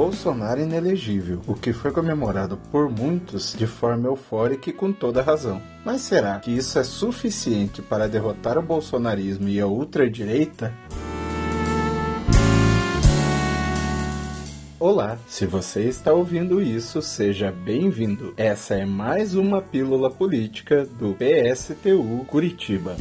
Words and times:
Bolsonaro 0.00 0.62
inelegível, 0.62 1.42
o 1.46 1.52
que 1.52 1.74
foi 1.74 1.90
comemorado 1.90 2.56
por 2.72 2.88
muitos 2.88 3.52
de 3.52 3.66
forma 3.66 4.08
eufórica 4.08 4.70
e 4.70 4.72
com 4.72 4.90
toda 4.90 5.20
razão. 5.20 5.60
Mas 5.84 6.00
será 6.00 6.38
que 6.38 6.50
isso 6.50 6.78
é 6.78 6.82
suficiente 6.82 7.82
para 7.82 8.08
derrotar 8.08 8.56
o 8.56 8.62
bolsonarismo 8.62 9.46
e 9.46 9.60
a 9.60 9.66
ultradireita? 9.66 10.72
Olá, 14.78 15.18
se 15.28 15.44
você 15.44 15.82
está 15.82 16.14
ouvindo 16.14 16.62
isso, 16.62 17.02
seja 17.02 17.52
bem-vindo. 17.52 18.32
Essa 18.38 18.76
é 18.76 18.86
mais 18.86 19.34
uma 19.34 19.60
pílula 19.60 20.10
política 20.10 20.86
do 20.98 21.14
PSTU 21.14 22.24
Curitiba. 22.26 22.96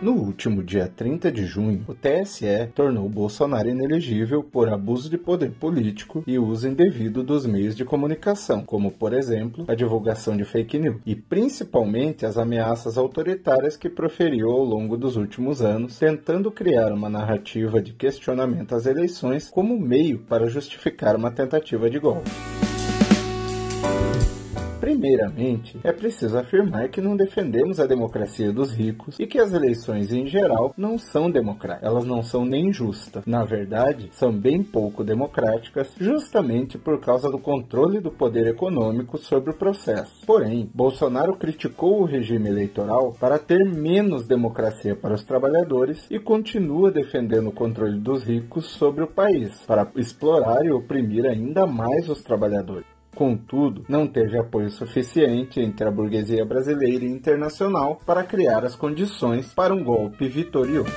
No 0.00 0.12
último 0.12 0.62
dia 0.62 0.86
30 0.86 1.32
de 1.32 1.44
junho, 1.44 1.84
o 1.88 1.92
TSE 1.92 2.68
tornou 2.72 3.08
Bolsonaro 3.08 3.68
inelegível 3.68 4.44
por 4.44 4.68
abuso 4.68 5.10
de 5.10 5.18
poder 5.18 5.50
político 5.50 6.22
e 6.24 6.38
uso 6.38 6.68
indevido 6.68 7.24
dos 7.24 7.44
meios 7.44 7.74
de 7.74 7.84
comunicação, 7.84 8.62
como, 8.62 8.92
por 8.92 9.12
exemplo, 9.12 9.64
a 9.66 9.74
divulgação 9.74 10.36
de 10.36 10.44
fake 10.44 10.78
news, 10.78 11.00
e 11.04 11.16
principalmente 11.16 12.24
as 12.24 12.38
ameaças 12.38 12.96
autoritárias 12.96 13.76
que 13.76 13.90
proferiu 13.90 14.50
ao 14.50 14.62
longo 14.62 14.96
dos 14.96 15.16
últimos 15.16 15.62
anos, 15.62 15.98
tentando 15.98 16.52
criar 16.52 16.92
uma 16.92 17.08
narrativa 17.08 17.82
de 17.82 17.92
questionamento 17.92 18.76
às 18.76 18.86
eleições 18.86 19.50
como 19.50 19.76
meio 19.76 20.20
para 20.20 20.46
justificar 20.46 21.16
uma 21.16 21.32
tentativa 21.32 21.90
de 21.90 21.98
golpe. 21.98 22.30
Primeiramente, 24.98 25.78
é 25.84 25.92
preciso 25.92 26.36
afirmar 26.36 26.88
que 26.88 27.00
não 27.00 27.16
defendemos 27.16 27.78
a 27.78 27.86
democracia 27.86 28.52
dos 28.52 28.72
ricos 28.72 29.16
e 29.20 29.28
que 29.28 29.38
as 29.38 29.52
eleições 29.52 30.12
em 30.12 30.26
geral 30.26 30.74
não 30.76 30.98
são 30.98 31.30
democráticas. 31.30 31.88
Elas 31.88 32.04
não 32.04 32.20
são 32.20 32.44
nem 32.44 32.72
justas. 32.72 33.24
Na 33.24 33.44
verdade, 33.44 34.08
são 34.10 34.32
bem 34.32 34.60
pouco 34.60 35.04
democráticas, 35.04 35.92
justamente 36.00 36.76
por 36.76 36.98
causa 36.98 37.30
do 37.30 37.38
controle 37.38 38.00
do 38.00 38.10
poder 38.10 38.48
econômico 38.48 39.18
sobre 39.18 39.52
o 39.52 39.56
processo. 39.56 40.26
Porém, 40.26 40.68
Bolsonaro 40.74 41.36
criticou 41.36 42.00
o 42.00 42.04
regime 42.04 42.48
eleitoral 42.48 43.14
para 43.20 43.38
ter 43.38 43.64
menos 43.64 44.26
democracia 44.26 44.96
para 44.96 45.14
os 45.14 45.22
trabalhadores 45.22 46.06
e 46.10 46.18
continua 46.18 46.90
defendendo 46.90 47.50
o 47.50 47.52
controle 47.52 48.00
dos 48.00 48.24
ricos 48.24 48.66
sobre 48.72 49.04
o 49.04 49.08
país, 49.08 49.60
para 49.64 49.86
explorar 49.94 50.66
e 50.66 50.72
oprimir 50.72 51.24
ainda 51.24 51.68
mais 51.68 52.08
os 52.08 52.20
trabalhadores. 52.20 52.97
Contudo, 53.18 53.84
não 53.88 54.06
teve 54.06 54.38
apoio 54.38 54.70
suficiente 54.70 55.58
entre 55.58 55.88
a 55.88 55.90
burguesia 55.90 56.44
brasileira 56.46 57.04
e 57.04 57.10
internacional 57.10 58.00
para 58.06 58.22
criar 58.22 58.64
as 58.64 58.76
condições 58.76 59.52
para 59.52 59.74
um 59.74 59.82
golpe 59.82 60.28
vitorioso. 60.28 60.92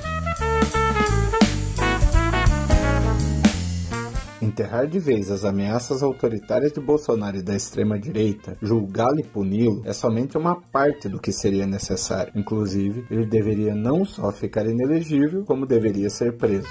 Enterrar 4.39 4.85
de 4.85 4.99
vez 4.99 5.31
as 5.31 5.43
ameaças 5.43 6.03
autoritárias 6.03 6.71
de 6.71 6.79
Bolsonaro 6.79 7.37
e 7.37 7.41
da 7.41 7.55
extrema-direita, 7.55 8.55
julgá-lo 8.61 9.19
e 9.19 9.23
puni-lo 9.23 9.81
é 9.83 9.91
somente 9.91 10.37
uma 10.37 10.61
parte 10.61 11.09
do 11.09 11.19
que 11.19 11.31
seria 11.31 11.65
necessário. 11.65 12.33
Inclusive, 12.35 13.03
ele 13.09 13.25
deveria 13.25 13.73
não 13.73 14.05
só 14.05 14.31
ficar 14.31 14.67
inelegível, 14.67 15.43
como 15.43 15.65
deveria 15.65 16.11
ser 16.11 16.37
preso. 16.37 16.69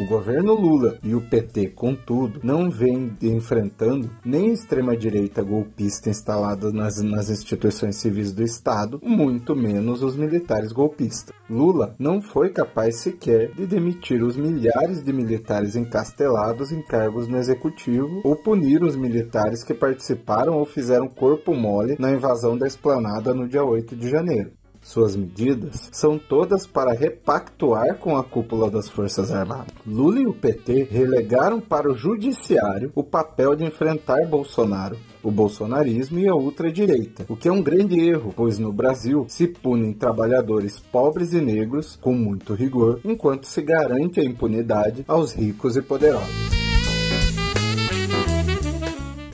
O 0.00 0.06
governo 0.06 0.54
Lula 0.54 0.98
e 1.04 1.14
o 1.14 1.20
PT, 1.20 1.68
contudo, 1.68 2.40
não 2.42 2.70
vêm 2.70 3.14
enfrentando 3.20 4.10
nem 4.24 4.50
extrema-direita 4.50 5.42
golpista 5.42 6.08
instalada 6.08 6.72
nas, 6.72 7.02
nas 7.02 7.28
instituições 7.28 7.96
civis 7.96 8.32
do 8.32 8.42
Estado, 8.42 8.98
muito 9.02 9.54
menos 9.54 10.02
os 10.02 10.16
militares 10.16 10.72
golpistas. 10.72 11.34
Lula 11.50 11.94
não 11.98 12.22
foi 12.22 12.48
capaz 12.48 12.96
sequer 12.96 13.52
de 13.52 13.66
demitir 13.66 14.24
os 14.24 14.38
milhares 14.38 15.04
de 15.04 15.12
militares 15.12 15.76
encastelados 15.76 16.72
em 16.72 16.80
cargos 16.80 17.28
no 17.28 17.36
executivo 17.36 18.22
ou 18.24 18.34
punir 18.34 18.82
os 18.82 18.96
militares 18.96 19.62
que 19.62 19.74
participaram 19.74 20.54
ou 20.54 20.64
fizeram 20.64 21.08
corpo 21.08 21.54
mole 21.54 21.96
na 21.98 22.10
invasão 22.10 22.56
da 22.56 22.66
esplanada 22.66 23.34
no 23.34 23.46
dia 23.46 23.62
8 23.62 23.94
de 23.94 24.08
janeiro. 24.08 24.52
Suas 24.82 25.14
medidas 25.14 25.88
são 25.92 26.18
todas 26.18 26.66
para 26.66 26.92
repactuar 26.92 27.96
com 27.98 28.16
a 28.16 28.24
cúpula 28.24 28.70
das 28.70 28.88
Forças 28.88 29.30
Armadas. 29.30 29.72
Lula 29.86 30.20
e 30.20 30.26
o 30.26 30.32
PT 30.32 30.88
relegaram 30.90 31.60
para 31.60 31.90
o 31.90 31.94
judiciário 31.94 32.90
o 32.94 33.04
papel 33.04 33.54
de 33.54 33.64
enfrentar 33.64 34.26
Bolsonaro, 34.26 34.96
o 35.22 35.30
bolsonarismo 35.30 36.18
e 36.18 36.28
a 36.28 36.34
ultradireita, 36.34 37.26
o 37.28 37.36
que 37.36 37.48
é 37.48 37.52
um 37.52 37.62
grande 37.62 38.00
erro, 38.00 38.32
pois 38.34 38.58
no 38.58 38.72
Brasil 38.72 39.26
se 39.28 39.46
punem 39.46 39.92
trabalhadores 39.92 40.80
pobres 40.80 41.32
e 41.32 41.40
negros 41.40 41.96
com 42.00 42.12
muito 42.12 42.54
rigor, 42.54 43.00
enquanto 43.04 43.46
se 43.46 43.62
garante 43.62 44.20
a 44.20 44.24
impunidade 44.24 45.04
aos 45.06 45.32
ricos 45.32 45.76
e 45.76 45.82
poderosos. 45.82 46.59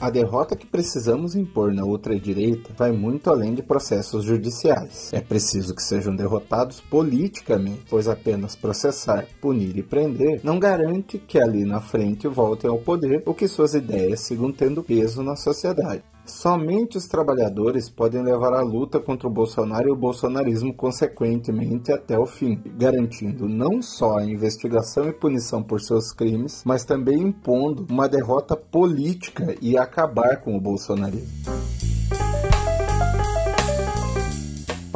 A 0.07 0.09
derrota 0.09 0.55
que 0.55 0.65
precisamos 0.65 1.35
impor 1.35 1.73
na 1.73 1.83
outra 1.83 2.17
direita 2.17 2.73
vai 2.77 2.93
muito 2.93 3.29
além 3.29 3.53
de 3.53 3.61
processos 3.61 4.23
judiciais. 4.23 5.11
É 5.11 5.19
preciso 5.19 5.75
que 5.75 5.83
sejam 5.83 6.15
derrotados 6.15 6.79
politicamente, 6.79 7.81
pois 7.89 8.07
apenas 8.07 8.55
processar, 8.55 9.25
punir 9.41 9.77
e 9.77 9.83
prender 9.83 10.39
não 10.45 10.59
garante 10.59 11.17
que 11.17 11.37
ali 11.37 11.65
na 11.65 11.81
frente 11.81 12.25
voltem 12.25 12.69
ao 12.69 12.79
poder 12.79 13.21
ou 13.25 13.33
que 13.33 13.49
suas 13.49 13.73
ideias 13.73 14.21
sigam 14.21 14.49
tendo 14.49 14.81
peso 14.81 15.21
na 15.21 15.35
sociedade. 15.35 16.03
Somente 16.27 16.97
os 16.97 17.07
trabalhadores 17.07 17.89
podem 17.89 18.21
levar 18.21 18.53
a 18.53 18.61
luta 18.61 18.99
contra 18.99 19.27
o 19.27 19.31
Bolsonaro 19.31 19.87
e 19.87 19.91
o 19.91 19.95
bolsonarismo 19.95 20.73
consequentemente 20.73 21.91
até 21.91 22.19
o 22.19 22.25
fim, 22.25 22.61
garantindo 22.77 23.47
não 23.47 23.81
só 23.81 24.17
a 24.17 24.25
investigação 24.25 25.07
e 25.07 25.13
punição 25.13 25.63
por 25.63 25.79
seus 25.79 26.11
crimes, 26.11 26.63
mas 26.65 26.83
também 26.83 27.19
impondo 27.19 27.87
uma 27.89 28.09
derrota 28.09 28.57
política 28.57 29.55
e 29.61 29.77
acabar 29.77 30.41
com 30.41 30.55
o 30.55 30.61
bolsonarismo. 30.61 31.76